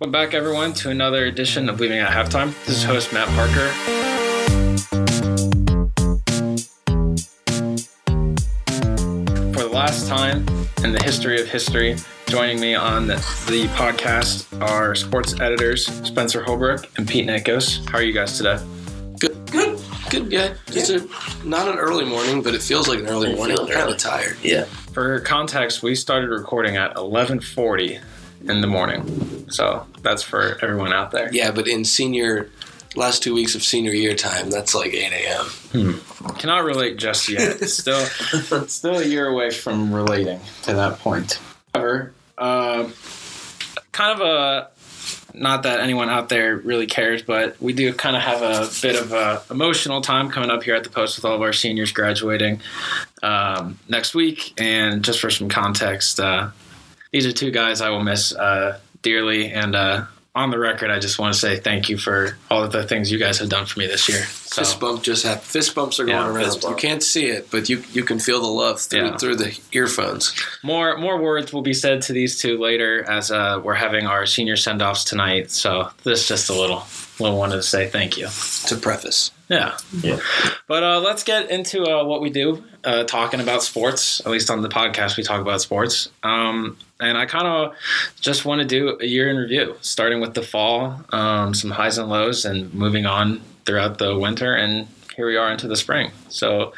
[0.00, 2.54] Welcome back, everyone, to another edition of Leaving at Halftime.
[2.64, 3.68] This is host Matt Parker.
[9.52, 10.48] For the last time
[10.82, 11.96] in the history of history,
[12.28, 13.16] joining me on the,
[13.46, 17.86] the podcast are sports editors Spencer Holbrook and Pete Nakos.
[17.90, 18.58] How are you guys today?
[19.18, 19.78] Good, good,
[20.08, 20.32] good.
[20.32, 21.06] Yeah, it's a
[21.46, 23.58] not an early morning, but it feels like an early morning.
[23.58, 24.38] I'm feels kind of tired.
[24.42, 24.64] Yeah.
[24.94, 28.00] For context, we started recording at 11:40
[28.48, 31.28] in the morning, so that's for everyone out there.
[31.32, 32.50] Yeah, but in senior
[32.96, 36.00] last two weeks of senior year time, that's like 8 a.m.
[36.38, 37.60] Cannot relate just yet.
[37.68, 38.04] Still,
[38.66, 41.38] still a year away from relating to that point.
[41.74, 42.88] However, uh,
[43.92, 44.70] kind of a
[45.32, 49.00] not that anyone out there really cares, but we do kind of have a bit
[49.00, 51.92] of a emotional time coming up here at the post with all of our seniors
[51.92, 52.60] graduating
[53.22, 54.60] um, next week.
[54.60, 56.50] And just for some context, uh,
[57.12, 59.50] these are two guys I will miss uh, dearly.
[59.52, 62.70] And uh, on the record, I just want to say thank you for all of
[62.72, 64.22] the things you guys have done for me this year.
[64.22, 64.62] So.
[64.62, 65.44] Fist bump just happened.
[65.44, 66.60] Fist bumps are going Yeah, around.
[66.60, 66.64] bump.
[66.82, 69.16] You can't see it, but you you can feel the love through Yeah.
[69.16, 70.32] through the earphones.
[70.62, 74.24] More more words will be said to these two later as uh, we're having our
[74.26, 75.50] senior send offs tonight.
[75.50, 76.84] So this just a little
[77.18, 78.28] little wanted to say thank you.
[78.66, 79.76] To preface, Yeah.
[80.00, 80.18] Yeah.
[80.68, 84.20] But uh, let's get into uh, what we do, uh, talking about sports.
[84.24, 86.08] At least on the podcast, we talk about sports.
[86.22, 87.74] Um, and I kind of
[88.20, 91.98] just want to do a year in review, starting with the fall, um, some highs
[91.98, 94.54] and lows, and moving on throughout the winter.
[94.54, 96.12] And here we are into the spring.
[96.28, 96.72] So,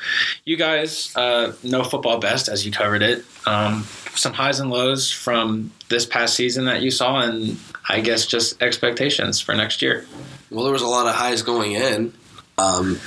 [0.45, 3.25] you guys uh, know football best as you covered it.
[3.47, 3.85] Um,
[4.15, 8.63] some highs and lows from this past season that you saw, and I guess just
[8.63, 10.07] expectations for next year.
[10.51, 12.13] well, there was a lot of highs going in.
[12.59, 12.99] Um,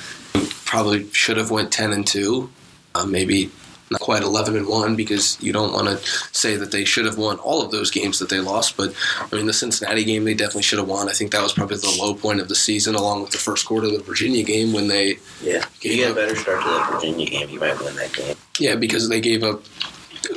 [0.66, 2.50] probably should have went 10 and two,
[2.96, 3.52] uh, maybe
[3.92, 5.98] not quite 11 and one because you don't want to
[6.32, 8.76] say that they should have won all of those games that they lost.
[8.78, 11.08] But I mean, the Cincinnati game they definitely should have won.
[11.10, 13.66] I think that was probably the low point of the season, along with the first
[13.66, 15.66] quarter of the Virginia game when they Yeah.
[15.82, 18.36] You get a better start to that Virginia game, you might win that game.
[18.60, 19.62] yeah because they gave up.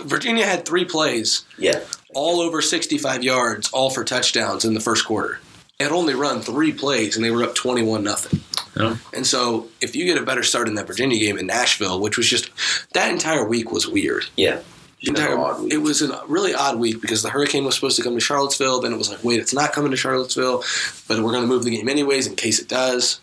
[0.04, 1.80] Virginia had three plays Yeah.
[2.14, 5.40] all over 65 yards, all for touchdowns in the first quarter.
[5.80, 8.40] Had only run three plays and they were up 21 nothing.
[8.78, 8.96] Yeah.
[9.14, 12.16] And so if you get a better start in that Virginia game in Nashville, which
[12.16, 12.50] was just
[12.94, 14.24] that entire week was weird.
[14.36, 14.60] Yeah.
[15.02, 15.72] The entire- Another odd week.
[15.74, 18.80] It was a really odd week because the hurricane was supposed to come to Charlottesville.
[18.80, 20.64] Then it was like, wait, it's not coming to Charlottesville,
[21.06, 23.20] but we're going to move the game anyways in case it does.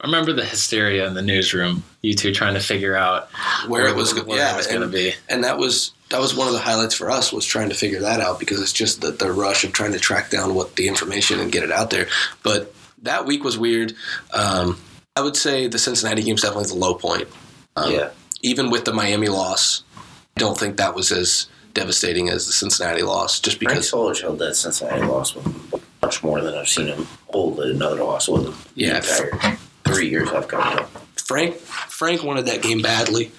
[0.00, 1.82] I remember the hysteria in the newsroom.
[2.02, 3.28] You two trying to figure out
[3.66, 5.12] Where, it was, where yeah, it was going to be.
[5.28, 8.00] and that was that was one of the highlights for us was trying to figure
[8.00, 10.86] that out because it's just the, the rush of trying to track down what the
[10.88, 12.06] information and get it out there.
[12.44, 13.92] But that week was weird.
[14.32, 14.80] Um,
[15.18, 17.26] I would say the Cincinnati game is definitely the low point.
[17.74, 18.10] Um, yeah.
[18.42, 20.00] Even with the Miami loss, I
[20.40, 23.40] don't think that was as devastating as the Cincinnati loss.
[23.40, 23.90] Just because.
[23.90, 28.04] Frank Solich held that Cincinnati loss with much more than I've seen him hold another
[28.04, 28.54] loss with him.
[28.76, 28.96] the Yeah.
[28.98, 29.58] entire
[29.88, 30.86] three years I've covered him.
[31.16, 33.32] Frank Frank wanted that game badly,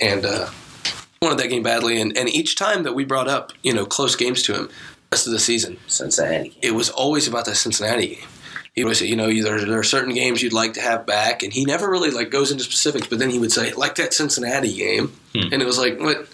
[0.00, 0.48] and uh,
[1.20, 2.00] wanted that game badly.
[2.00, 4.70] And, and each time that we brought up, you know, close games to him,
[5.12, 8.28] rest of the season, Cincinnati it was always about that Cincinnati game.
[8.76, 11.42] He would say, you know, there, there are certain games you'd like to have back,
[11.42, 13.06] and he never really like goes into specifics.
[13.06, 15.52] But then he would say, like that Cincinnati game, Hmm.
[15.52, 16.28] and it was like, what,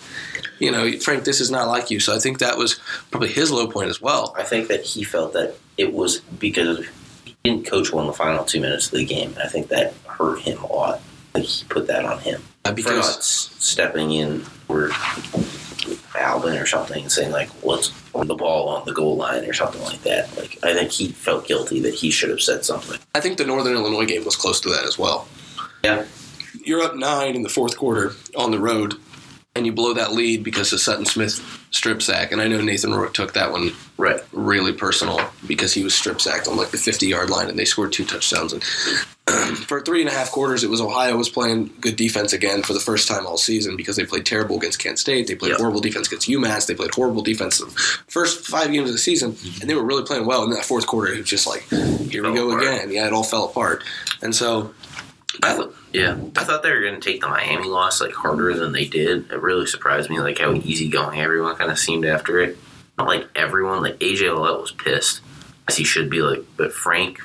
[0.59, 2.01] you know, Frank, this is not like you.
[2.01, 2.81] So I think that was
[3.13, 4.35] probably his low point as well.
[4.37, 6.85] I think that he felt that it was because
[7.25, 9.31] he didn't coach well in the final two minutes of the game.
[9.35, 11.01] And I think that hurt him a lot.
[11.35, 12.43] Like he put that on him.
[12.65, 14.91] For because not stepping in or
[16.19, 19.53] Alvin or something and saying like, "Let's hold the ball on the goal line" or
[19.53, 20.35] something like that.
[20.37, 22.99] Like I think he felt guilty that he should have said something.
[23.15, 25.27] I think the Northern Illinois game was close to that as well.
[25.85, 26.05] Yeah.
[26.65, 28.95] You're up nine in the fourth quarter on the road,
[29.57, 31.41] and you blow that lead because of Sutton Smith
[31.73, 32.31] strip sack.
[32.31, 34.21] And I know Nathan Rourke took that one Right.
[34.33, 37.65] really personal because he was strip sacked on like the 50 yard line and they
[37.65, 38.53] scored two touchdowns.
[38.53, 38.63] And
[39.67, 42.73] for three and a half quarters, it was Ohio was playing good defense again for
[42.73, 45.27] the first time all season because they played terrible against Kent State.
[45.27, 45.59] They played Yep.
[45.61, 46.67] horrible defense against UMass.
[46.67, 47.67] They played horrible defense the
[48.09, 50.43] first five games of the season, and they were really playing well.
[50.45, 51.63] And that fourth quarter, it was just like,
[52.11, 52.63] here we go apart.
[52.63, 52.91] again.
[52.91, 53.83] Yeah, it all fell apart.
[54.23, 54.73] And so,
[55.43, 58.55] I thought, yeah, I thought they were going to take the Miami loss like harder
[58.55, 59.31] than they did.
[59.33, 62.59] It really surprised me, like how easygoing everyone kind of seemed after it.
[62.99, 65.21] Not like everyone, like AJ Ouellette was pissed,
[65.69, 66.21] as he should be.
[66.21, 67.21] Like, but Frank,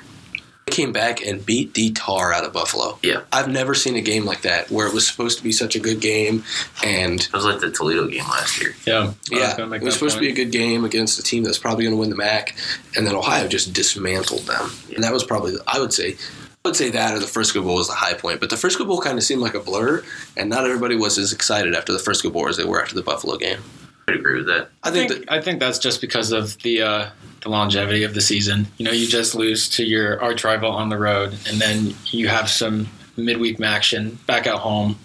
[0.78, 3.00] came back and beat the tar out of Buffalo.
[3.02, 3.22] Yeah.
[3.32, 5.80] I've never seen a game like that where it was supposed to be such a
[5.80, 6.44] good game
[6.84, 8.76] and it was like the Toledo game last year.
[8.86, 11.22] Yeah, I was Yeah, it was that supposed to be a good game against a
[11.22, 12.54] team that's probably going to win the MAC,
[12.96, 14.70] and then Ohio just dismantled them.
[14.94, 16.16] And that was probably, I would say,
[16.64, 18.38] I would say that or the Frisco Bowl was the high point.
[18.38, 20.04] But the Frisco Bowl kind of seemed like a blur,
[20.36, 23.02] and not everybody was as excited after the Frisco Bowl as they were after the
[23.02, 23.62] Buffalo game.
[24.08, 24.70] I'd agree with that.
[24.82, 27.10] I I think, think that I think that's just because of the uh,
[27.42, 28.66] the longevity of the season.
[28.78, 32.28] You know, you just lose to your arch rival on the road, and then you
[32.28, 34.98] have some midweek action back at home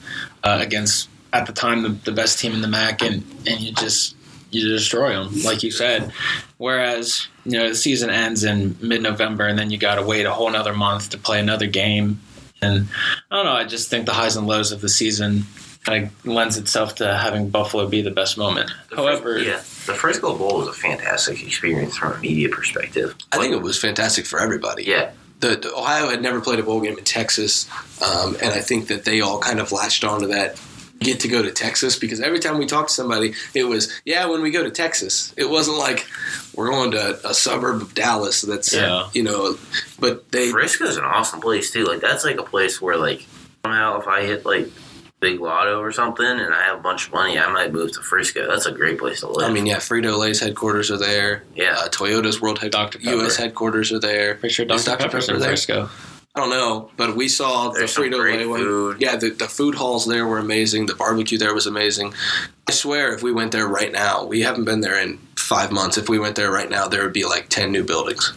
[0.44, 3.74] uh, against at the time the, the best team in the MAC, and and you
[3.74, 4.16] just
[4.52, 6.12] you destroy them, like you said.
[6.58, 10.26] Whereas you know the season ends in mid November, and then you got to wait
[10.26, 12.22] a whole another month to play another game.
[12.62, 12.88] And
[13.30, 13.52] I don't know.
[13.52, 15.44] I just think the highs and lows of the season
[15.84, 18.72] kind of lends itself to having Buffalo be the best moment.
[18.90, 19.58] The However, Fris- yeah,
[19.92, 23.16] the Frisco Bowl was a fantastic experience from a media perspective.
[23.32, 24.84] I think it was fantastic for everybody.
[24.86, 27.70] Yeah, the, the Ohio had never played a bowl game in Texas,
[28.02, 30.60] um, and I think that they all kind of latched onto that
[31.00, 34.26] get to go to Texas because every time we talked to somebody, it was yeah
[34.26, 35.34] when we go to Texas.
[35.36, 36.08] It wasn't like
[36.56, 39.10] we're going to a suburb of Dallas that's Yeah.
[39.14, 39.58] you know,
[40.00, 41.84] but they Frisco's an awesome place too.
[41.84, 43.26] Like that's like a place where like
[43.66, 44.70] somehow if I hit like
[45.24, 48.02] big lotto or something and I have a bunch of money, I might move to
[48.02, 48.48] Frisco.
[48.48, 49.50] That's a great place to live.
[49.50, 51.44] I mean yeah, Frito Lay's headquarters are there.
[51.56, 53.00] yeah, Uh, Toyota's world head Dr.
[53.00, 53.36] U.S.
[53.38, 54.36] Headquarters are there.
[54.36, 54.98] Pretty sure Is Dr.
[54.98, 55.04] Dr.
[55.06, 55.50] Pepper's Pepper in there?
[55.50, 55.90] Frisco.
[56.36, 58.60] I don't know, but we saw the there's some Frito Lay one.
[58.60, 58.98] food.
[59.00, 60.88] Yeah, the, the food halls there were amazing.
[60.88, 62.14] The barbecue there was amazing.
[62.68, 65.96] I swear, if we went there right now, we haven't been there in five months.
[65.98, 68.34] If we went there right now, there would be like 10 new buildings.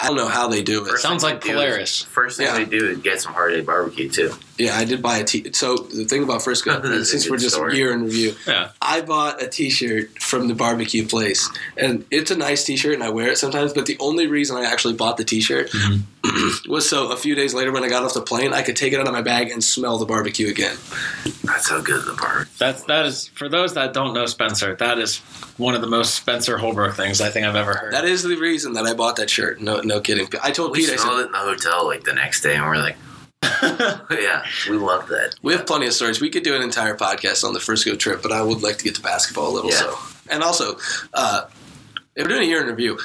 [0.00, 0.88] I don't know how they do it.
[0.90, 2.00] First Sounds like Polaris.
[2.00, 2.58] is- First thing Yeah.
[2.58, 4.34] they do is get some Hard Eight barbecue too.
[4.58, 5.50] Yeah, I did buy a t.
[5.52, 7.76] So the thing about Frisco, since we're just story.
[7.76, 8.70] year in review, Yeah.
[8.82, 13.10] I bought a T-shirt from the barbecue place, and it's a nice T-shirt, and I
[13.10, 13.72] wear it sometimes.
[13.72, 16.68] But the only reason I actually bought the T-shirt mm-hmm.
[16.72, 18.92] was so a few days later, when I got off the plane, I could take
[18.92, 20.76] it out of my bag and smell the barbecue again.
[21.64, 22.46] That's how good the bar.
[22.58, 24.74] That's that is for those that don't know Spencer.
[24.74, 25.18] That is
[25.56, 27.94] one of the most Spencer Holbrook things I think I've ever heard.
[27.94, 29.62] That is the reason that I bought that shirt.
[29.62, 30.28] No, no kidding.
[30.42, 32.56] I told We Pete, I smelled said, it in the hotel like the next day,
[32.56, 32.96] and we're like,
[33.62, 35.36] yeah, we love that.
[35.42, 36.20] we have plenty of stories.
[36.20, 38.84] We could do an entire podcast on the Frisco trip, but I would like to
[38.84, 39.70] get to basketball a little.
[39.70, 39.76] Yeah.
[39.78, 40.76] So, and also,
[41.14, 41.46] uh,
[42.14, 42.98] if we're doing a year in review,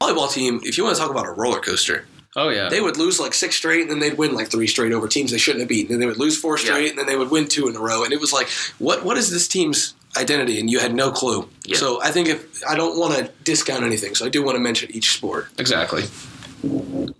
[0.00, 0.60] volleyball team.
[0.64, 2.06] If you want to talk about a roller coaster,
[2.36, 2.68] oh yeah.
[2.68, 5.30] they would lose like six straight, and then they'd win like three straight over teams
[5.30, 5.92] they shouldn't have beaten.
[5.94, 6.64] And they would lose four Yeah.
[6.64, 8.04] straight, and then they would win two in a row.
[8.04, 8.48] And it was like,
[8.78, 10.58] what what is this team's identity?
[10.60, 11.48] And you had no clue.
[11.64, 11.76] Yeah.
[11.76, 14.60] So I think if I don't want to discount anything, so I do want to
[14.60, 15.48] mention each sport.
[15.58, 16.04] exactly.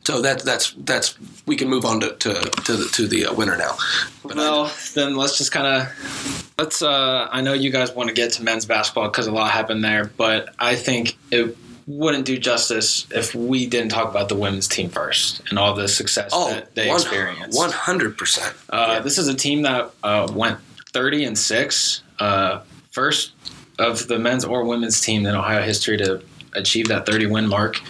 [0.04, 1.16] So that that's that's
[1.46, 2.34] we can move on to to
[2.64, 3.76] to the, to the uh, winner now.
[4.22, 6.82] But I- well, then let's just kind of let's.
[6.82, 9.82] Uh, I know you guys want to get to men's basketball because a lot happened
[9.82, 14.68] there, but I think it wouldn't do justice if we didn't talk about the women's
[14.68, 17.58] team first and all the success oh, that they one- experienced.
[17.58, 18.54] 100%.
[18.70, 20.58] Uh, This is a team that uh, went
[20.92, 22.60] 30 and six, uh,
[22.90, 23.32] first
[23.78, 26.22] of the men's or women's team in Ohio history to
[26.54, 27.80] achieve that 30 win mark.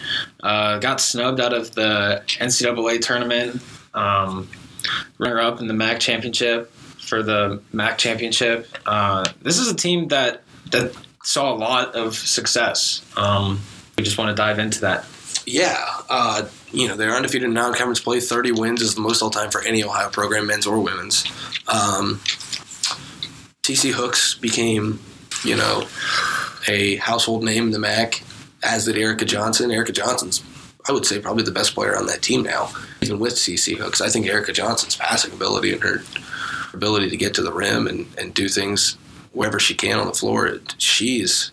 [0.42, 3.60] Uh, got snubbed out of the NCAA tournament,
[3.94, 4.48] um,
[5.18, 8.68] runner up in the MAC championship for the MAC championship.
[8.86, 10.94] Uh, this is a team that that
[11.24, 13.02] saw a lot of success.
[13.16, 13.60] Um,
[14.00, 15.04] we just want to dive into that.
[15.44, 18.18] Yeah, uh, you know they're undefeated in non-conference play.
[18.20, 21.24] Thirty wins is the most all time for any Ohio program, men's or women's.
[21.68, 22.20] Um,
[23.62, 25.00] Cece Hooks became,
[25.44, 25.86] you know,
[26.66, 28.22] a household name in the MAC,
[28.62, 29.70] as did Erica Johnson.
[29.70, 30.42] Erica Johnson's,
[30.88, 32.70] I would say, probably the best player on that team now,
[33.02, 34.00] even with Cece Hooks.
[34.00, 36.02] I think Erica Johnson's passing ability and her
[36.72, 38.96] ability to get to the rim and, and do things
[39.32, 41.50] wherever she can on the floor, she's.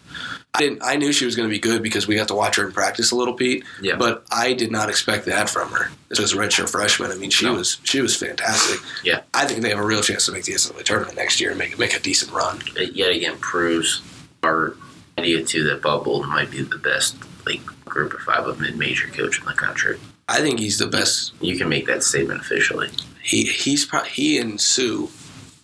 [0.57, 0.81] I didn't.
[0.83, 2.71] I knew she was going to be good because we got to watch her in
[2.71, 3.63] practice a little, Pete.
[3.81, 3.95] Yeah.
[3.95, 7.11] But I did not expect that from her as a redshirt freshman.
[7.11, 7.53] I mean, she No.
[7.53, 8.79] was she was fantastic.
[9.03, 9.21] Yeah.
[9.33, 11.59] I think they have a real chance to make the NCAA tournament next year and
[11.59, 12.61] make make a decent run.
[12.75, 14.01] It yet again proves
[14.43, 14.75] our
[15.19, 19.07] idea too that Bob Boldon might be the best like group of five of mid-major
[19.09, 19.97] coach in the country.
[20.27, 21.33] I think he's the best.
[21.39, 22.89] You can make that statement officially.
[23.23, 25.09] He he's pro- he and Sue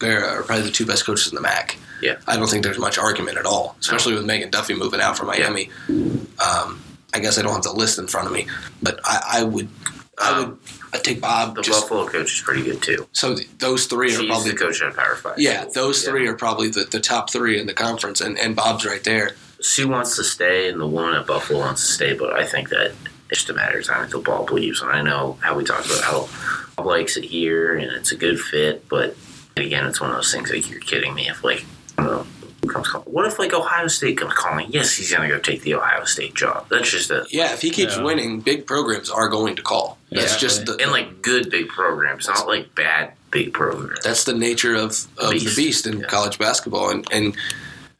[0.01, 1.77] are probably the two best coaches in the MAC.
[2.03, 2.15] Yeah.
[2.27, 5.27] I don't think there's much argument at all, especially with Megan Duffy moving out from
[5.27, 5.69] Miami.
[5.89, 6.81] Um,
[7.13, 8.47] I guess I don't have the list in front of me,
[8.81, 9.69] but I, I would
[10.19, 10.57] I would
[10.93, 11.55] I'd take Bob.
[11.55, 13.07] The Just, Buffalo coach is pretty good too.
[13.13, 15.39] so th- those three are probably the coach at Power Five.
[15.39, 16.09] yeah, those Yeah.
[16.11, 19.35] three are probably the, the top three in the conference, and, and Bob's right there.
[19.61, 22.69] Sue wants to stay, and the woman at Buffalo wants to stay, but I think
[22.69, 22.91] that
[23.29, 24.81] it's just a matter of time until Bob leaves.
[24.81, 26.29] And I know how we talked about how
[26.75, 29.15] Bob likes it here, and it's a good fit, but
[29.55, 31.27] again, it's one of those things like you're kidding me.
[31.29, 31.63] If like,
[32.03, 32.27] I don't know,
[32.61, 33.07] who comes calling?
[33.11, 34.67] What if like Ohio State comes calling?
[34.69, 36.67] Yes, he's gonna go take the Ohio State job.
[36.69, 38.03] That's just a Yeah, if he keeps Yeah.
[38.03, 39.97] winning, big programs are going to call.
[40.11, 40.37] That's Yeah.
[40.39, 44.03] just the and like good big programs, not like bad big programs.
[44.03, 45.45] that's the nature of, of Beast.
[45.45, 46.07] the beast in Yeah.
[46.07, 47.35] college basketball, and and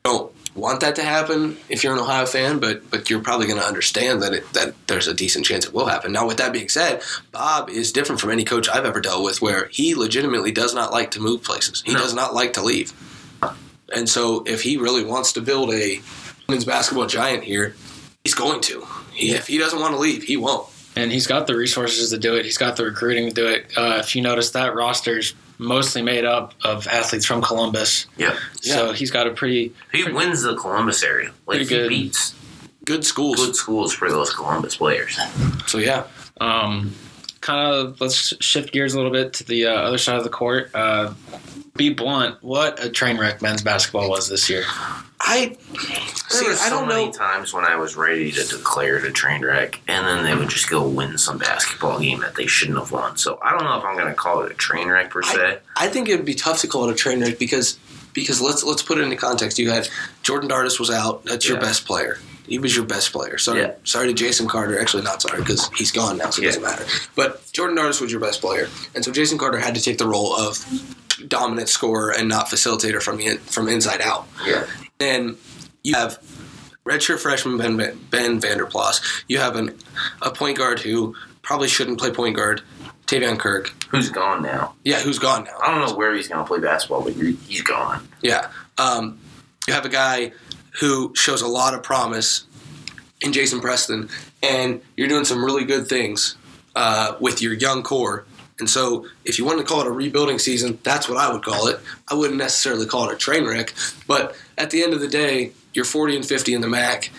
[0.03, 3.59] don't want that to happen if you're an Ohio fan, but but you're probably going
[3.59, 6.11] to understand that it that there's a decent chance it will happen.
[6.11, 9.41] Now, with that being said, Bob is different from any coach I've ever dealt with,
[9.41, 11.81] where he legitimately does not like to move places.
[11.85, 11.99] He No.
[11.99, 12.93] does not like to leave.
[13.95, 16.01] And so if he really wants to build a
[16.47, 17.75] women's basketball giant here,
[18.23, 18.85] he's going to.
[19.13, 20.67] He, if he doesn't want to leave, he won't.
[20.95, 22.45] and he's got the resources to do it.
[22.45, 23.71] He's got the recruiting to do it.
[23.77, 28.07] Uh, if you notice, that roster's mostly made up of athletes from Columbus.
[28.17, 28.37] Yeah.
[28.61, 31.27] So he's got a pretty He wins the Columbus area.
[31.45, 31.89] Like Pretty he good.
[31.89, 32.35] beats
[32.85, 33.37] Good schools.
[33.37, 35.17] good schools for those Columbus players.
[35.67, 36.03] So yeah,
[36.41, 36.93] um,
[37.39, 38.01] kind of.
[38.01, 40.69] Let's shift gears a little bit to the uh, other side of the court.
[40.73, 41.13] Uh,
[41.75, 42.37] be blunt.
[42.43, 44.63] What a train wreck men's basketball was this year.
[45.19, 46.63] I There see.
[46.65, 47.11] I don't many know.
[47.11, 50.49] times when I was ready to declare it a train wreck, and then they would
[50.49, 53.17] just go win some basketball game that they shouldn't have won.
[53.17, 55.59] So I don't know if I'm going to call it a train wreck per se.
[55.75, 57.79] I think it would be tough to call it a train wreck because
[58.13, 59.57] because let's let's put it into context.
[59.57, 59.89] You had
[60.21, 61.23] Jordan Dartis was out.
[61.25, 62.19] That's your best player.
[62.45, 63.37] He was your best player.
[63.39, 63.71] Sorry, Yeah.
[63.85, 64.77] sorry to Jason Carter.
[64.79, 66.49] Actually, not sorry because he's gone now, so it Yeah.
[66.51, 66.85] doesn't matter.
[67.15, 70.05] But Jordan Dartis was your best player, and so Jason Carter had to take the
[70.05, 70.59] role of
[71.27, 74.27] dominant scorer and not facilitator from the in, from inside out.
[74.45, 74.65] Yeah.
[74.99, 75.37] Then
[75.83, 76.19] you have
[76.85, 79.01] redshirt freshman Ben, ben Vander Plas.
[79.27, 79.77] You have an,
[80.21, 82.61] a point guard who probably shouldn't play point guard,
[83.07, 83.73] Teyvion Kirk.
[83.89, 84.75] Who's gone now?
[84.83, 85.57] Yeah, who's gone now.
[85.61, 88.07] I don't know where he's going to play basketball, but he- he's gone.
[88.21, 88.49] Yeah.
[88.77, 89.19] Um,
[89.67, 90.31] you have a guy
[90.79, 92.45] who shows a lot of promise
[93.21, 94.09] in Jason Preston,
[94.41, 96.35] and you're doing some really good things
[96.75, 98.25] uh, with your young core.
[98.59, 101.43] And so, if you wanted to call it a rebuilding season, that's what I would
[101.43, 101.79] call it.
[102.07, 103.73] I wouldn't necessarily call it a train wreck,
[104.07, 107.09] but at the end of the day, you're 40 and 50 in the MAC,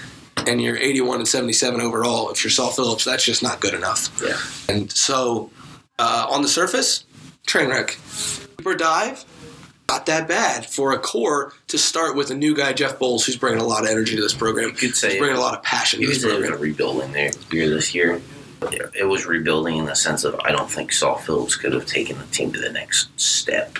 [0.47, 2.31] and you're 81 and 77 overall.
[2.31, 4.11] If you're Saul Phillips, that's just not good enough.
[4.25, 4.73] Yeah.
[4.75, 5.51] And so,
[5.99, 7.05] uh, on the surface,
[7.47, 7.99] train wreck.
[8.57, 9.25] Deeper dive,
[9.89, 13.37] not that bad for a core to start with a new guy, Jeff Boals, who's
[13.37, 14.69] bringing a lot of energy to this program.
[14.69, 16.61] You could say He's bringing a lot of passion He to was this a program.
[16.61, 18.23] rebuilding there year this year.
[18.73, 21.87] It- It was rebuilding in the sense of I don't think Saul Phillips could have
[21.87, 23.79] taken the team to the next step.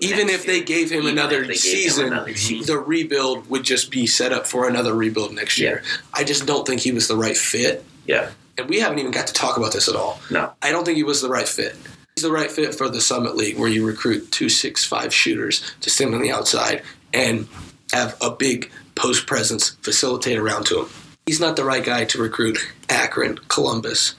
[0.00, 0.64] Even if they year.
[0.64, 2.66] gave him Even another if they gave him season, another season.
[2.66, 5.82] the rebuild would just be set up for another rebuild next year.
[6.14, 7.84] I just don't think he was the right fit.
[8.06, 8.30] Yeah.
[8.56, 10.20] And we haven't even got to talk about this at all.
[10.30, 10.52] No.
[10.62, 11.74] I don't think he was the right fit.
[12.14, 15.62] He's the right fit for the Summit League, where you recruit two six five shooters
[15.80, 17.48] to stand on the outside and
[17.92, 20.88] have a big post presence facilitate around to him.
[21.28, 22.56] He's not the right guy to recruit
[22.88, 24.14] Akron, Columbus,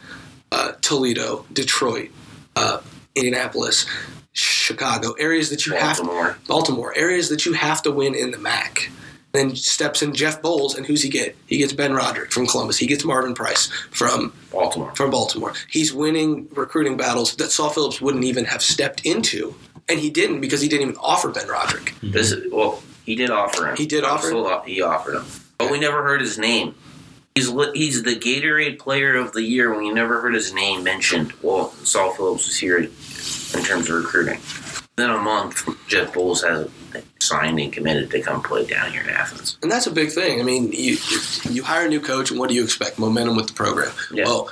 [0.51, 2.11] uh, Toledo, Detroit,
[2.55, 2.81] uh,
[3.15, 3.87] Indianapolis,
[4.31, 6.37] Chicago, areas that you have to Baltimore.
[6.47, 8.91] Baltimore, areas that you have to win in the MAC.
[9.31, 11.35] Then steps in Jeff Boals, and who's he get?
[11.47, 12.77] He gets Ben Roderick from Columbus.
[12.77, 14.93] He gets Marvin Price from Baltimore.
[14.95, 15.53] from Baltimore.
[15.67, 19.55] He's winning recruiting battles that Saul Phillips wouldn't even have stepped into,
[19.89, 21.95] and he didn't because he didn't even offer Ben Roderick.
[22.03, 23.77] This is, well, he did offer him.
[23.77, 24.61] He did offer him?
[24.67, 25.25] He offered him,
[25.57, 26.75] but we never heard his name.
[27.35, 29.73] He's he's the Gatorade Player of the Year.
[29.73, 33.95] When you never heard his name mentioned, well, Saul Phillips was here in terms of
[34.03, 34.39] recruiting.
[34.97, 36.69] Then a month, Jeff Boals has
[37.21, 39.57] signed and committed to come play down here in Athens.
[39.61, 40.41] And that's a big thing.
[40.41, 40.97] I mean, you
[41.49, 42.99] you hire a new coach, and what do you expect?
[42.99, 43.91] Momentum with the program.
[44.11, 44.25] Yeah.
[44.25, 44.49] Well,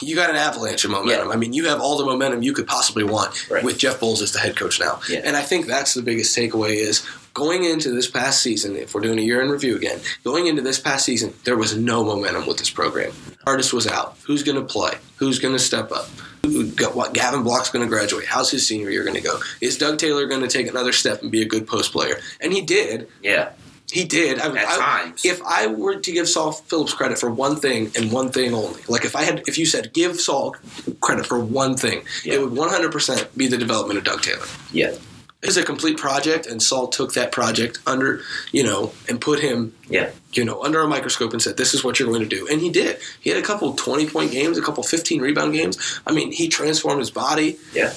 [0.00, 1.28] you got an avalanche of momentum.
[1.28, 1.34] Yeah.
[1.34, 3.64] I mean, you have all the momentum you could possibly want Right.
[3.64, 5.00] with Jeff Boals as the head coach now.
[5.08, 5.22] Yeah.
[5.24, 7.04] And I think that's the biggest takeaway is
[7.38, 10.60] going into this past season, if we're doing a year in review again, going into
[10.60, 13.12] this past season, there was no momentum with this program.
[13.46, 14.18] Dartis was out.
[14.26, 14.98] Who's going to play?
[15.16, 16.06] Who's going to step up?
[16.44, 18.26] Who- got- What Gavin Block's going to graduate?
[18.26, 19.38] How's his senior year going to go?
[19.60, 22.18] Is Doug Taylor going to take another step and be a good post player?
[22.40, 23.08] And he did.
[23.22, 23.50] Yeah,
[23.92, 24.38] He did.
[24.40, 25.24] I, at I- times.
[25.24, 28.82] if I were to give Saul Phillips credit for one thing and one thing only,
[28.88, 30.56] like if I had, if you said give Saul
[31.00, 32.34] credit for one thing, Yeah.
[32.34, 34.46] it would 100% be the development of Doug Taylor.
[34.72, 34.92] yeah,
[35.40, 39.72] It's a complete project, and Saul took that project under, you know, and put him,
[39.88, 40.10] yeah.
[40.32, 42.60] you know, under a microscope and said, "This is what you're going to do," and
[42.60, 42.98] he did.
[43.20, 46.00] He had a couple 20 point games, a couple 15 rebound games.
[46.04, 47.56] I mean, he transformed his body.
[47.72, 47.92] Yeah.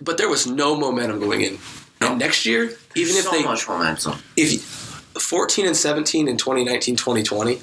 [0.00, 1.58] But there was no momentum going in.
[2.00, 4.18] And next year, even if so they much momentum.
[4.36, 4.62] if
[5.18, 7.60] 14 and 17 in 2019 2020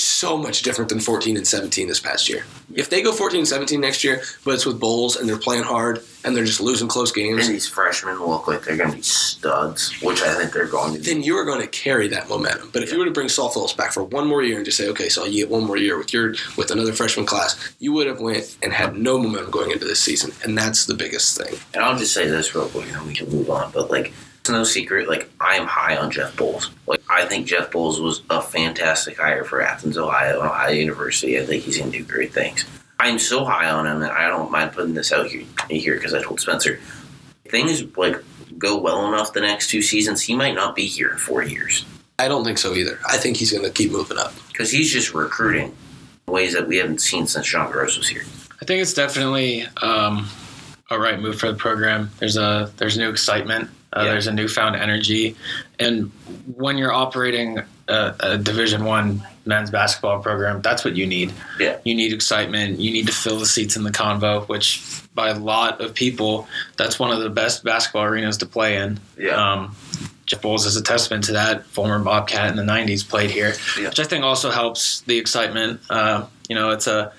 [0.00, 3.48] so much different than 14 and 17 this past year if they go 14 and
[3.48, 6.88] 17 next year but it's with Boals and they're playing hard and they're just losing
[6.88, 10.52] close games And these freshmen look like they're going to be studs, which I think
[10.52, 11.04] they're going to be.
[11.04, 13.50] then you are going to carry that momentum but if you were to bring Saul
[13.50, 15.76] Phillips back for one more year and just say okay Saul you get one more
[15.76, 19.50] year with your with another freshman class you would have went and had no momentum
[19.50, 22.68] going into this season and that's the biggest thing And I'll just say this real
[22.68, 23.70] quick, and we can move on.
[23.72, 24.12] But like,
[24.44, 25.08] it's no secret.
[25.08, 26.68] Like, I am high on Jeff Boals.
[26.86, 31.40] Like, I think Jeff Boals was a fantastic hire for Athens, Ohio, and Ohio University.
[31.40, 32.66] I think he's going to do great things.
[33.00, 36.12] I'm so high on him, and I don't mind putting this out here here because
[36.12, 36.78] I told Spencer,
[37.48, 38.22] things like
[38.58, 41.86] go well enough the next two seasons, he might not be here in four years
[42.18, 44.92] I don't think so either I think he's going to keep moving up because he's
[44.92, 45.74] just recruiting
[46.28, 48.22] ways that we haven't seen since John Groce was here.
[48.62, 50.28] I think it's definitely um,
[50.90, 52.10] a right move for the program.
[52.18, 53.68] There's a there's new excitement.
[53.94, 54.10] Uh, Yeah.
[54.12, 55.36] There's a newfound energy,
[55.78, 56.10] and
[56.56, 61.32] when you're operating a, a Division One men's basketball program, that's what you need.
[61.60, 61.78] Yeah.
[61.84, 62.80] You need excitement.
[62.80, 64.82] You need to fill the seats in the convo, which
[65.14, 68.98] by a lot of people, that's one of the best basketball arenas to play in.
[69.18, 69.36] Yeah.
[69.52, 69.76] Um,
[70.26, 71.66] Jeff Boals is a testament to that.
[71.66, 73.88] Former Bobcat in the '90s played here, Yeah.
[73.90, 75.80] which I think also helps the excitement.
[75.90, 77.12] Uh, you know, it's a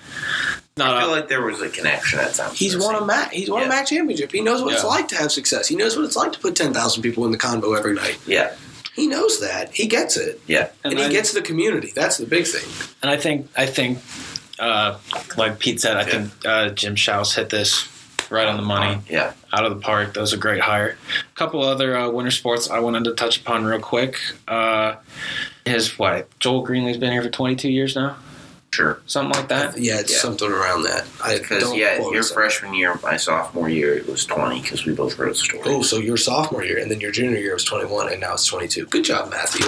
[0.76, 2.58] not I feel a, like there was a connection at times.
[2.58, 3.30] He's won a match.
[3.34, 3.66] He's won Yeah.
[3.66, 4.30] a MAC championship.
[4.32, 5.68] He knows what it's like to have success.
[5.68, 8.18] He knows what it's like to put ten thousand people in the convo every night.
[8.26, 8.52] Yeah.
[8.94, 9.74] He knows that.
[9.74, 10.68] He gets it, Yeah.
[10.84, 11.92] and, And he I- gets the community.
[11.94, 12.66] That's the big thing.
[13.02, 13.98] and I think I think
[14.58, 14.98] uh,
[15.36, 16.06] like Pete said, I Yeah.
[16.06, 17.88] think uh, Jim Schaus hit this
[18.30, 19.00] right on the money.
[19.08, 19.32] Yeah.
[19.52, 20.12] out of the park.
[20.14, 20.98] That was a great hire.
[21.32, 24.18] A couple other uh, winter sports I wanted to touch upon real quick.
[24.48, 24.96] Uh,
[25.64, 26.28] his what?
[26.40, 28.16] Joel Greenlee's been here for 22 years now,
[28.76, 29.00] Sure.
[29.06, 29.78] something like that.
[29.78, 30.18] Yeah, it's Yeah.
[30.18, 31.06] something around that.
[31.24, 34.84] I Because yeah, your us on- freshman year, my sophomore year, it was twenty because
[34.84, 35.66] we both wrote stories.
[35.66, 38.34] Oh, so your sophomore year, and then your junior year was twenty one, and now
[38.34, 38.84] it's twenty two.
[38.86, 39.66] Good job, Matthew.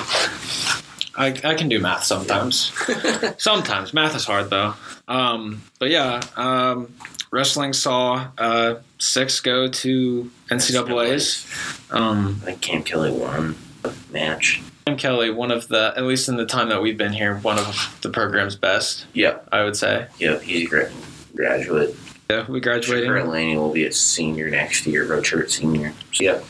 [1.17, 2.71] I, I can do math sometimes.
[3.39, 4.75] sometimes math is hard though.
[5.09, 6.95] Um, but yeah, um,
[7.31, 11.47] wrestling saw uh, six go to NCAA's.
[11.91, 14.61] Um, I think Cam Kelly won the match.
[14.89, 17.59] Tim Kelly, one of the at least in the time that we've been here, one
[17.59, 19.05] of the program's best.
[19.13, 19.39] Yeah.
[19.53, 20.07] I would say.
[20.19, 20.89] Yeah, he's a great
[21.35, 21.95] graduate.
[22.31, 23.11] Yeah, we graduating.
[23.11, 25.93] Shakur Laney will be a senior next year, redshirt senior.
[26.13, 26.41] So yeah,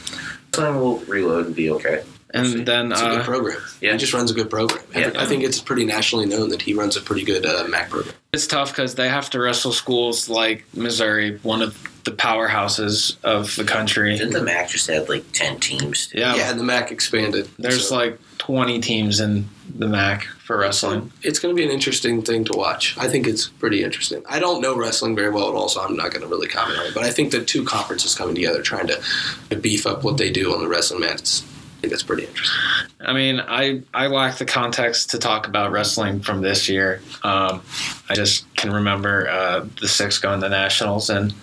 [0.52, 2.04] time we'll reload and be okay.
[2.34, 3.58] And then It's a good uh, program.
[3.80, 3.92] Yeah.
[3.92, 4.84] He just runs a good program.
[4.94, 5.04] I Yeah.
[5.06, 7.90] think- I think it's pretty nationally known that he runs a pretty good uh, MAC
[7.90, 8.14] program.
[8.34, 13.54] it's tough because they have to wrestle schools like Missouri, one of the powerhouses of
[13.56, 14.16] the country.
[14.16, 16.10] Didn't the MAC just had like ten teams?
[16.14, 17.48] Yeah, Yeah, and the MAC expanded.
[17.58, 18.18] there's So like
[18.48, 21.12] 20 teams in the MAC for wrestling.
[21.22, 22.96] it's going to be an interesting thing to watch.
[22.96, 24.22] I think it's pretty interesting.
[24.26, 26.78] I don't know wrestling very well at all, so I'm not going to really comment
[26.78, 26.94] on it.
[26.94, 29.02] But I think the two conferences coming together, trying to,
[29.50, 32.24] to beef up what they do on the wrestling mat, it's, I think that's pretty
[32.24, 32.58] interesting.
[33.00, 37.02] I mean, I I lack the context to talk about wrestling from this year.
[37.22, 37.60] Um,
[38.08, 41.34] I just can remember uh, the six going to nationals and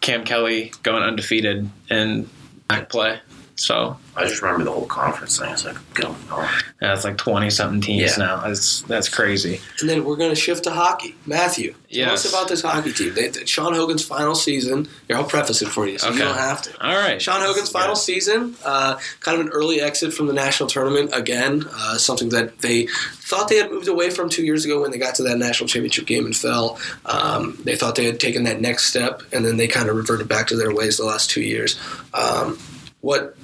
[0.00, 2.28] Cam Kelly going undefeated in
[2.68, 3.20] MAC play.
[3.56, 5.48] So I just remember the whole conference thing.
[5.48, 6.48] I was like, going on.
[6.82, 8.24] yeah, it's like 20 something teams Yeah.
[8.24, 8.36] now.
[8.40, 9.60] That's that's crazy.
[9.80, 11.14] And then we're going to shift to hockey.
[11.24, 13.14] Matthew, tell us about this hockey team.
[13.14, 14.88] They, they- Sean Hogan's final season.
[15.06, 16.84] Here, I'll preface it for you, so you don't have to.
[16.84, 17.94] All right, Sean Hogan's final Yeah.
[17.94, 22.58] season, uh, kind of an early exit from the national tournament again, uh, something that
[22.58, 25.38] they thought they had moved away from two years ago when they got to that
[25.38, 26.76] national championship game and fell.
[27.06, 30.26] Um, they thought they had taken that next step, and then they kind of reverted
[30.28, 31.78] back to their ways the last two years.
[32.12, 32.58] Um,
[33.00, 33.36] what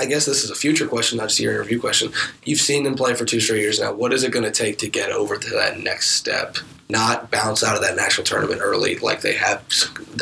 [0.00, 2.12] I guess this is a future question, not just your interview question.
[2.44, 3.92] You've seen them play for two straight years now.
[3.92, 6.56] What is it going to take to get over to that next step?
[6.88, 9.62] Not bounce out of that national tournament early, like they have,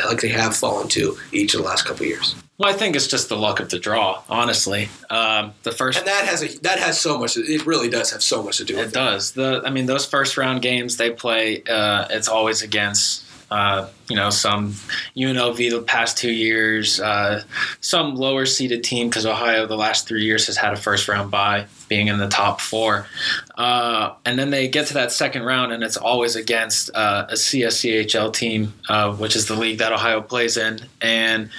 [0.05, 2.35] like they have fallen to each of the last couple of years.
[2.57, 4.89] Well, I think it's just the luck of the draw, honestly.
[5.11, 7.37] Um, the first And that has a that has so much.
[7.37, 9.33] It really does have so much to do with It does.
[9.33, 14.15] The I mean, those first round games they play, uh, it's always against uh, you
[14.15, 14.73] know some
[15.15, 17.43] UNLV the past two years, uh,
[17.81, 21.31] some lower seeded team because Ohio the last three years has had a first round
[21.31, 23.07] bye, being in the top four,
[23.55, 27.33] uh, and then they get to that second round and it's always against uh, a
[27.33, 31.49] CSCHL team, uh, which is the league that Ohio plays in, and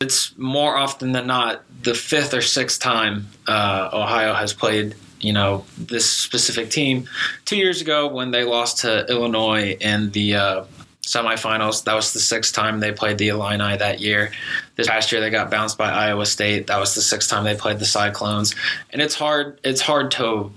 [0.00, 5.32] it's more often than not the fifth or sixth time uh, Ohio has played you
[5.32, 7.08] know this specific team.
[7.44, 10.64] Two years ago, when they lost to Illinois in the uh,
[11.12, 14.32] semifinals, that was the sixth time they played the Illini that year.
[14.76, 16.68] This past year, they got bounced by Iowa State.
[16.68, 18.54] That was the sixth time they played the Cyclones.
[18.90, 19.60] And it's hard.
[19.62, 20.50] It's hard to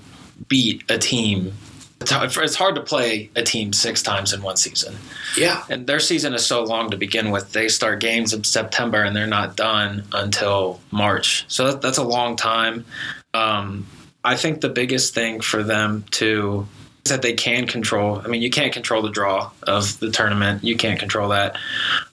[0.48, 1.54] beat a team.
[2.02, 4.96] It's hard- to play a team six times in one season
[5.38, 7.54] Yeah, and their season is so long to begin with.
[7.54, 11.46] They start games in September and they're not done until March.
[11.48, 12.86] So that's a long time.
[13.34, 13.88] Um,
[14.24, 16.68] I think the biggest thing for them to
[17.06, 18.20] that they can control.
[18.24, 20.64] I mean, you can't control the draw of the tournament.
[20.64, 21.58] You can't control that.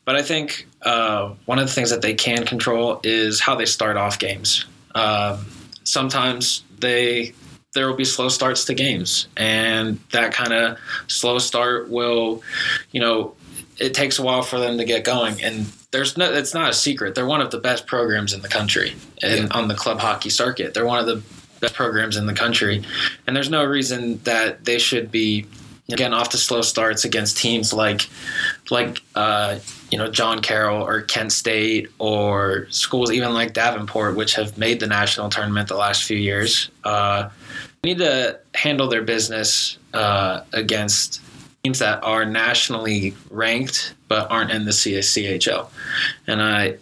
[0.05, 3.66] But I think uh, one of the things that they can control is how they
[3.66, 4.66] start off games.
[4.94, 5.46] Um,
[5.85, 7.33] sometimes they
[7.74, 12.42] there will be slow starts to games, and that kind of slow start will,
[12.90, 13.35] you know,
[13.78, 15.42] it takes a while for them to get going.
[15.42, 17.14] And there's no, it's not a secret.
[17.14, 20.74] They're one of the best programs in the country, and on the club hockey circuit,
[20.74, 21.22] they're one of the
[21.70, 22.85] programs in the country,
[23.27, 25.46] and there's no reason that they should be
[25.90, 28.09] again off to slow starts against teams like,
[28.70, 29.59] like uh,
[29.90, 34.81] you know John Carroll or Kent State or schools even like Davenport, which have made
[34.81, 36.70] the national tournament the last few years.
[36.85, 37.29] Uh,
[37.85, 41.20] need to handle their business uh, against
[41.64, 45.68] teams that are nationally ranked but aren't in the CSCHL.
[46.27, 46.79] And I'm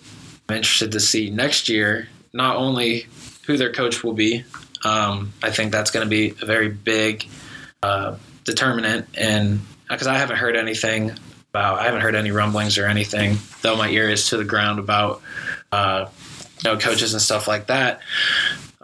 [0.49, 3.07] interested to see next year not only
[3.47, 4.45] who their coach will be.
[4.85, 7.27] Um, I think that's going to be a very big
[7.83, 11.13] uh, determinant, and because I haven't heard anything
[11.51, 14.79] about, I haven't heard any rumblings or anything, though my ear is to the ground
[14.79, 15.23] about
[15.73, 16.07] uh,
[16.63, 18.01] you know coaches and stuff like that.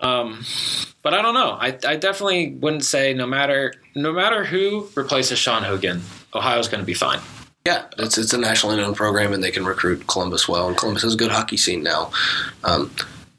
[0.01, 0.45] Um,
[1.03, 1.53] but I don't know.
[1.53, 6.03] I, I definitely wouldn't say no matter no matter who replaces Sean Hogan,
[6.35, 7.21] Ohio's going to be fine.
[7.65, 10.69] Yeah, it's it's a nationally known program, and they can recruit Columbus well.
[10.69, 12.11] And Columbus has a good hockey scene now.
[12.65, 12.91] Um,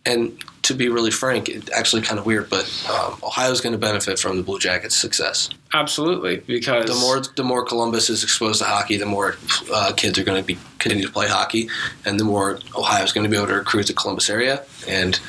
[0.05, 3.79] and to be really frank, it's actually kind of weird, but um, Ohio's going to
[3.79, 5.49] benefit from the Blue Jackets' success.
[5.73, 9.37] Absolutely, because The more the more Columbus is exposed to hockey, the more
[9.73, 11.69] uh, kids are going to be continue to play hockey,
[12.05, 15.19] and the more Ohio's going to be able to recruit the Columbus area, and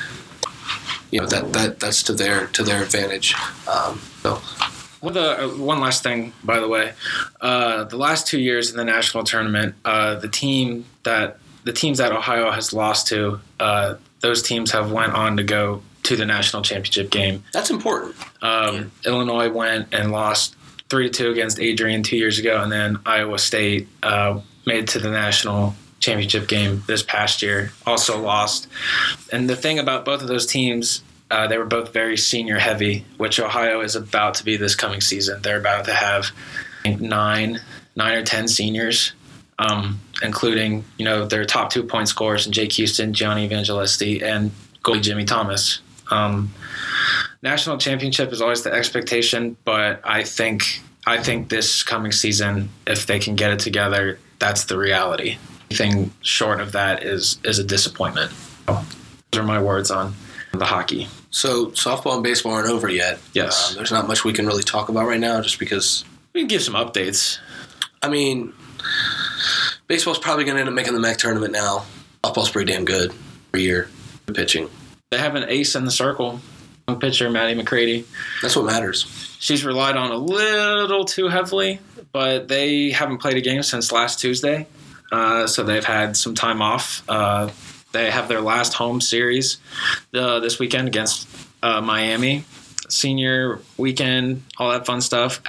[1.11, 3.33] you know that, that that's to their to their advantage.
[3.67, 4.41] Um, so
[5.01, 6.93] Well, the uh, one last thing, by the way,
[7.39, 11.97] uh, the last two years in the national tournament, uh, the team that the teams
[11.97, 16.25] that Ohio has lost to, uh, those teams have went on to go to the
[16.25, 17.43] national championship game.
[17.53, 18.15] that's important.
[18.41, 20.55] Um, Illinois went and lost
[20.89, 24.87] three to two against Adrian two years ago, and then Iowa State uh, made it
[24.89, 28.67] to the national championship game this past year, also lost.
[29.31, 33.05] And the thing about both of those teams, uh, they were both very senior heavy,
[33.17, 35.41] which Ohio is about to be this coming season.
[35.41, 36.31] They're about to have
[36.85, 37.59] nine,
[37.95, 39.13] nine or ten seniors.
[39.59, 44.51] Um, including, you know, their top two point scorers, in Jake Houston, Gianni Evangelisti, and
[44.83, 45.81] goalie Jimmy Thomas.
[46.09, 46.53] Um,
[47.41, 53.05] national championship is always the expectation, but I think I think this coming season, if
[53.05, 55.37] they can get it together, that's the reality.
[55.69, 58.31] Anything short of that is is a disappointment.
[58.65, 60.15] Those are my words on
[60.53, 61.07] the hockey.
[61.31, 63.19] So softball and baseball aren't over yet.
[63.33, 63.71] Yes.
[63.71, 66.05] Um, there's not much we can really talk about right now, just because.
[66.33, 67.39] We can give some updates.
[68.01, 68.53] I mean,
[69.89, 71.83] baseball's probably going to end up making the MAC tournament now.
[72.23, 73.13] Softball's pretty damn good
[73.49, 73.89] every year.
[74.33, 74.69] Pitching.
[75.11, 76.39] They have an ace in the circle.
[76.99, 78.05] Pitcher Maddie McCready.
[78.41, 79.05] That's what matters.
[79.39, 81.79] She's relied on a little too heavily,
[82.11, 84.67] but they haven't played a game since last Tuesday,
[85.11, 87.03] uh, so they've had some time off.
[87.07, 87.49] Uh,
[87.91, 89.57] they have their last home series
[90.13, 91.27] uh, this weekend against
[91.61, 92.43] uh, Miami.
[92.89, 95.41] Senior weekend, all that fun stuff.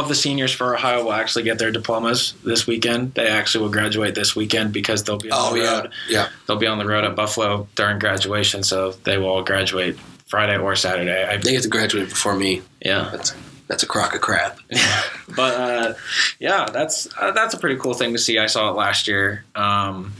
[0.00, 3.12] Of the seniors for Ohio will actually get their diplomas this weekend.
[3.14, 5.92] They actually will graduate this weekend because they'll be on Oh the yeah, road.
[6.08, 6.28] yeah.
[6.46, 10.56] They'll be on the road at Buffalo during graduation, so they will all graduate Friday
[10.56, 11.24] or Saturday.
[11.24, 12.62] I, They get to graduate before me.
[12.80, 13.10] yeah.
[13.12, 13.34] That's
[13.68, 14.58] that's a crock of crap.
[15.36, 15.94] but uh,
[16.40, 18.38] yeah, that's uh, that's a pretty cool thing to see.
[18.38, 19.44] I saw it last year.
[19.54, 20.12] Um,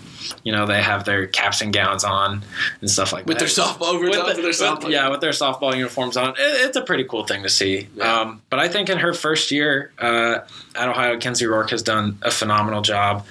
[0.44, 2.42] you know, they have their caps and gowns on
[2.80, 3.48] and stuff like With that.
[3.48, 4.90] their softball With the- their with- softball.
[4.90, 7.88] yeah, with their softball uniforms on, it, it's a pretty cool thing to see.
[7.96, 8.20] Yeah.
[8.20, 10.38] Um, but I think in her first year uh,
[10.76, 13.26] at Ohio, Kenzie Rourke has done a phenomenal job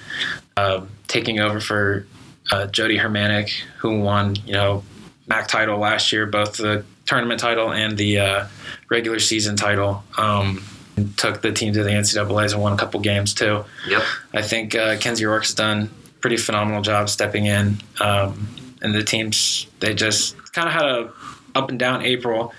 [0.56, 2.06] uh, taking over for
[2.52, 4.82] uh, Jody Hermanic, who won you know
[5.26, 8.46] MAC title last year, both the tournament title and the uh,
[8.88, 10.02] regular season title.
[10.16, 10.64] Um,
[11.16, 13.64] took the team to the NCAA's and won a couple games too.
[13.88, 14.02] Yep.
[14.34, 15.88] I think uh, Kenzie Rourke's done
[16.20, 18.48] pretty phenomenal job stepping in, um,
[18.82, 21.12] and the teams they just kind of had a
[21.54, 22.52] up and down April,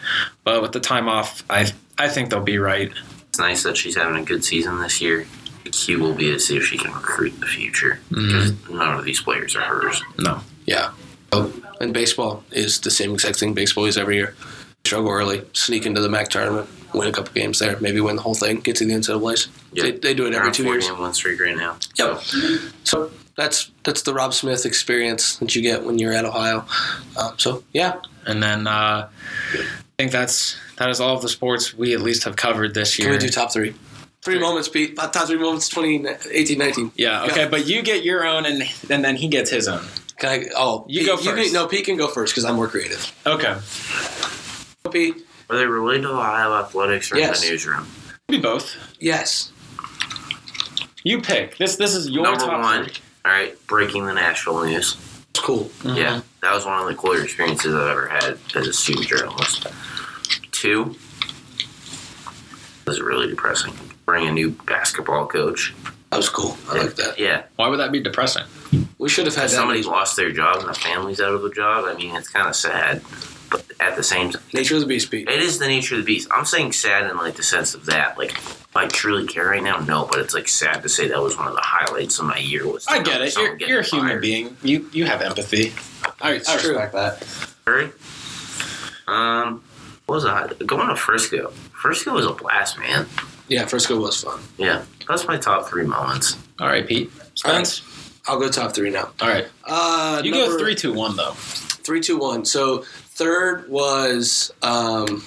[0.43, 2.91] but with the time off, I I think they'll be right.
[3.29, 5.25] It's nice that she's having a good season this year.
[5.63, 8.97] The key will be to see if she can recruit in the future because none
[8.97, 10.01] of these players are hers.
[10.19, 10.91] No, Yeah.
[11.31, 14.35] Oh, and baseball is the same exact thing baseball is every year.
[14.83, 18.21] Struggle early, sneak into the MAC tournament, win a couple games there, maybe win the
[18.21, 19.47] whole thing, get to the NCAA's.
[19.71, 19.83] Yeah.
[19.83, 20.89] They, they do it every on two four years.
[20.89, 21.77] game win streak right now.
[21.97, 22.21] Yep.
[22.83, 26.65] So that's that's the Rob Smith experience that you get when you're at Ohio.
[27.17, 29.09] Um, so yeah, and then uh,
[29.53, 29.65] I
[29.97, 33.07] think that's that is all of the sports we at least have covered this year.
[33.09, 33.73] can we do top three?
[34.23, 34.95] Three moments, Pete.
[34.95, 36.91] Top three moments, 2018, 19.
[36.95, 39.83] yeah, okay, but you get your own, and and then he gets his own.
[40.17, 40.45] Can I?
[40.55, 41.53] Oh, You Pete, go can- first.
[41.53, 43.11] no, Pete can go first because I'm more creative.
[43.25, 43.55] Okay,
[44.91, 45.15] Pete.
[45.49, 47.41] Are they related to Ohio athletics or Yes.
[47.41, 47.87] in the newsroom?
[48.27, 48.75] be both.
[48.99, 49.51] Yes.
[51.03, 51.57] You pick.
[51.57, 52.85] This this is your Number top one.
[52.85, 52.93] three.
[53.23, 54.97] All right, breaking the Nashville news.
[55.29, 55.65] It's cool.
[55.83, 55.95] Mm-hmm.
[55.97, 59.67] Yeah, that was one of the cooler experiences I've ever had as a student journalist.
[60.51, 60.95] Two
[62.85, 63.73] was really depressing.
[64.05, 65.73] Bring a new basketball coach.
[66.09, 66.57] That was cool.
[66.67, 67.17] I like that.
[67.17, 68.43] Yeah, Why would that be depressing?
[68.97, 69.49] We should have had that.
[69.49, 71.85] somebody's lost their job and the family's out of a job.
[71.85, 73.01] I mean, it's kind of sad,
[73.51, 75.27] but at the same time, Nature of the beast, Pete.
[75.29, 76.27] it is the nature of the beast.
[76.31, 78.17] I'm saying sad in like the sense of that.
[78.17, 78.35] Like,
[78.75, 81.47] I truly care right now, no, but it's like sad to say that was one
[81.47, 82.65] of the highlights of my year.
[82.67, 83.35] Was I get it.
[83.35, 84.21] You're, you're a human fired.
[84.21, 84.57] being.
[84.63, 85.73] You you have empathy.
[86.21, 86.71] I, I true.
[86.71, 87.19] respect that.
[87.65, 87.93] Third,
[89.07, 89.63] um,
[90.05, 90.65] what was that?
[90.65, 91.49] Going to Frisco.
[91.73, 93.05] Frisco was a blast, man.
[93.47, 94.39] Yeah, Frisco was fun.
[94.57, 96.37] Yeah, that's my top three moments.
[96.59, 97.11] All right, Pete.
[97.35, 97.81] Spence.
[98.27, 99.09] I'll go top three now.
[99.19, 99.47] All right.
[99.65, 101.31] Uh, You number, go three, two, one though.
[101.33, 102.45] Three, two, one.
[102.45, 102.85] So
[103.21, 105.23] third was, um,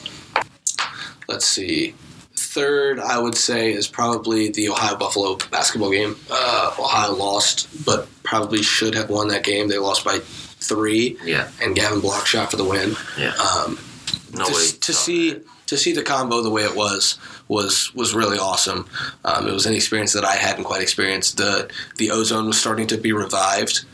[1.29, 1.95] let's see.
[2.35, 6.17] Third, I would say, is probably the Ohio Buffalo basketball game.
[6.31, 9.69] Uh, Ohio lost, but probably should have won that game.
[9.69, 12.97] They lost by three, Yeah, and Gavin Block shot for the win.
[13.17, 13.35] yeah.
[13.35, 13.79] Um,
[14.33, 14.67] No to, way.
[14.81, 18.89] to see to see the Convo the way it was was was really awesome.
[19.25, 21.37] Um, it was an experience that I hadn't quite experienced.
[21.37, 23.85] the The ozone was starting to be revived,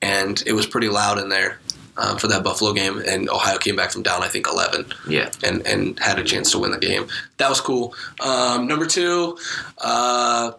[0.00, 1.58] and it was pretty loud in there
[1.96, 3.02] um, for that Buffalo game.
[3.06, 6.52] And Ohio came back from down, I think, eleven, Yeah, and and had a chance
[6.52, 7.06] to win the game.
[7.38, 7.94] That was cool.
[8.20, 9.36] Um, number two,
[9.78, 10.52] uh,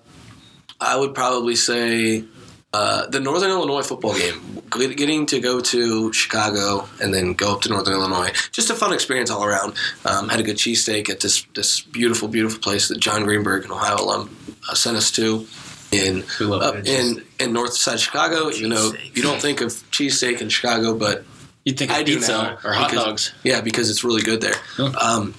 [0.79, 2.25] I would probably say.
[2.73, 7.61] Uh, the Northern Illinois football game, getting to go to Chicago and then go up
[7.63, 9.73] to Northern Illinois, just a fun experience all around.
[10.05, 13.71] Um, had a good cheesesteak at this this beautiful, beautiful place that John Greenberg, an
[13.71, 14.33] Ohio alum,
[14.69, 15.45] uh, sent us to
[15.91, 18.49] in up in in north side Chicago.
[18.49, 21.23] You know, you don't think of cheesesteak in Chicago, but
[21.63, 23.33] You'd think of I do pizza now, or hot because- dogs.
[23.43, 24.55] yeah, because it's really good there.
[24.77, 24.91] Huh.
[24.99, 25.35] Um,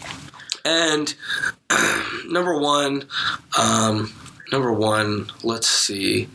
[0.65, 1.13] and
[2.29, 3.09] number one,
[3.59, 4.13] um,
[4.53, 6.29] number one, let's see.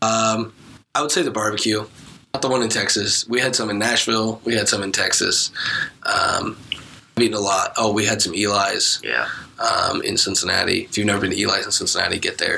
[0.00, 0.54] Um,
[0.94, 1.84] I would say the barbecue,
[2.32, 3.28] not the one in Texas.
[3.28, 4.40] We had some in Nashville.
[4.44, 5.50] We had some in Texas.
[6.04, 6.56] Um,
[7.16, 7.74] I've eaten a lot.
[7.76, 9.28] Oh, we had some Eli's yeah.
[9.58, 10.84] um, in Cincinnati.
[10.84, 12.56] If you've never been to Eli's in Cincinnati, get there.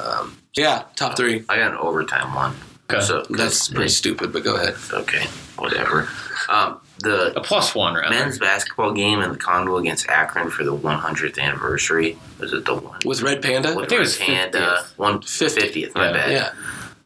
[0.00, 1.44] Um, yeah, top three.
[1.48, 2.54] I got an overtime one.
[2.90, 3.00] Okay.
[3.04, 4.74] So That's pretty stupid, but go ahead.
[4.92, 5.26] okay,
[5.58, 6.08] whatever.
[6.48, 8.08] Um, the A plus one, rather.
[8.14, 12.16] men's basketball game in the Convo against Akron for the 100th anniversary.
[12.38, 13.00] Was it the one?
[13.04, 13.74] With Red Panda?
[13.74, 14.98] With think it was Panda, 50th.
[14.98, 15.58] one 50th.
[15.72, 15.94] 50th.
[15.94, 16.12] My Yeah.
[16.12, 16.30] bad.
[16.30, 16.50] Yeah.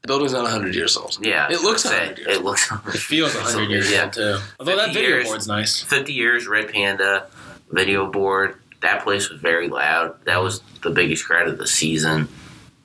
[0.02, 1.18] The building's not 100 years old.
[1.20, 2.70] Yeah, It looks I'd say, 100 years It looks.
[2.94, 4.04] It feels 100 years Yeah.
[4.04, 4.38] old, too.
[4.60, 5.24] Although that video years.
[5.26, 5.82] board's nice.
[5.82, 7.26] 50 years, Red Panda,
[7.70, 8.56] video board.
[8.82, 10.14] That place was very loud.
[10.24, 12.28] That was the biggest crowd of the season.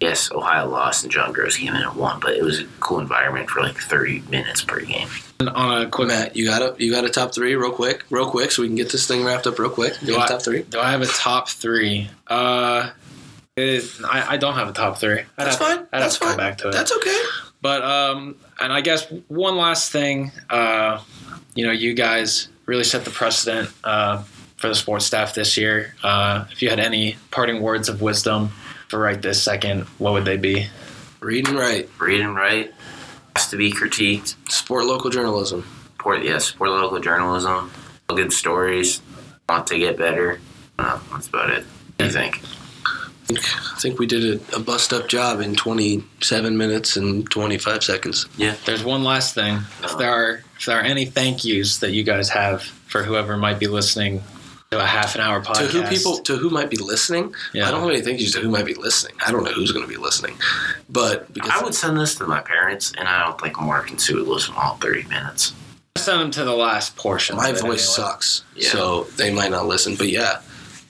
[0.02, 3.00] Yes, Ohio lost and John Groce came in and won, but it was a cool
[3.00, 5.08] environment for like 30 minutes per game.
[5.40, 8.04] And on a quick Matt, you got a you got a top three real quick,
[8.10, 9.94] real quick, so we can get this thing wrapped up real quick.
[10.02, 10.62] You Do got I- a top three?
[10.64, 12.10] Do I have a top three?
[12.28, 12.90] Uh,
[13.56, 15.20] it, I, I don't have a top three.
[15.20, 15.88] I'd That's have, fine.
[15.94, 16.28] I'd That's have to fine.
[16.30, 16.72] come back to it.
[16.74, 17.22] That's okay.
[17.62, 21.02] But um, and I guess one last thing, uh,
[21.56, 24.24] you know, you guys really set the precedent uh,
[24.58, 25.96] for the sports staff this year.
[26.04, 28.52] Uh, if you had any parting words of wisdom
[28.88, 30.68] for right this second, what would they be?
[31.20, 31.90] Read and write.
[32.00, 32.74] Read and write
[33.36, 34.36] has to be critiqued.
[34.50, 35.66] Support local journalism.
[35.98, 37.72] Support, yeah, support local journalism.
[38.08, 39.02] Good stories.
[39.50, 40.40] Want to get better.
[40.80, 41.64] Uh, that's about it.
[41.64, 42.42] What do you think?
[42.86, 47.30] I think, I think we did a, a bust up job in 27 minutes and
[47.32, 48.28] 25 seconds.
[48.38, 48.56] Yeah.
[48.66, 49.60] There's one last thing.
[49.84, 53.36] If there are if there are any thank yous that you guys have for whoever
[53.36, 54.22] might be listening
[54.78, 57.34] to a half an hour podcast, To who people to who might be listening?
[57.54, 57.68] Yeah.
[57.68, 59.16] I don't have any thank yous to who might be listening.
[59.26, 60.38] I don't know who's going to be listening,
[60.90, 64.00] but because I would send this to my parents, and I don't think Mark and
[64.00, 65.54] Sue would listen to all 30 minutes.
[65.98, 67.36] send them to the last portion.
[67.38, 67.78] my voice anyway.
[67.78, 68.70] sucks, Yeah.
[68.70, 69.96] so they might not listen.
[69.96, 70.42] But yeah,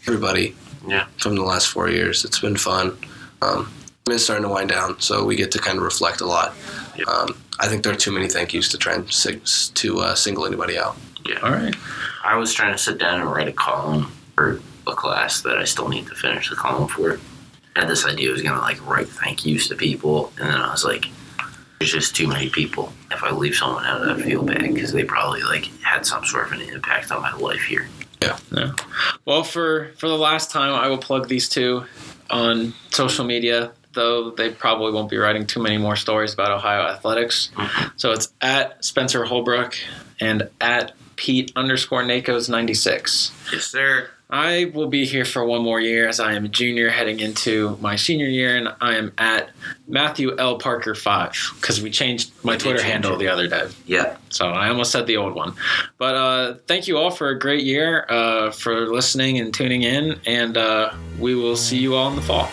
[0.08, 0.56] everybody,
[0.88, 1.06] Yeah.
[1.18, 2.98] from the last four years, it's been fun.
[3.42, 3.72] Um,
[4.10, 6.54] it's starting to wind down, so we get to kind of reflect a lot.
[6.98, 7.08] Yep.
[7.08, 9.46] Um, I think there are too many thank yous to try and sig-
[9.76, 10.98] to uh, single anybody out.
[11.42, 11.76] All right.
[12.24, 15.64] I was trying to sit down and write a column for a class that I
[15.64, 17.20] still need to finish the column for.
[17.76, 20.62] I had this idea I was gonna like write thank yous to people, and then
[20.62, 21.08] I was like,
[21.80, 22.94] "There's just too many people.
[23.12, 26.48] If I leave someone out, I feel bad because they probably like had some sort
[26.48, 27.88] of an impact on my life here."
[28.22, 28.38] Yeah.
[28.52, 28.72] Yeah.
[29.26, 31.86] Well, for for the last time, I will plug these two
[32.30, 33.72] on social media.
[33.94, 37.50] Though they probably won't be writing too many more stories about Ohio athletics.
[37.56, 37.88] Mm-hmm.
[37.96, 39.78] So it's at Spencer Holbrook
[40.20, 43.32] and at Pete underscore ninety six.
[43.52, 44.10] Yes, sir.
[44.28, 47.78] I will be here for one more year as I am a junior heading into
[47.80, 49.52] my senior year, and I am at
[49.88, 53.20] Matthew L Parker five because we changed my did Twitter handle it.
[53.20, 53.68] the other day.
[53.86, 54.18] Yeah.
[54.30, 55.54] So I almost said the old one.
[56.00, 60.20] But uh, thank you all for a great year, uh, for listening and tuning in,
[60.26, 62.50] and uh, we will see you all in the fall.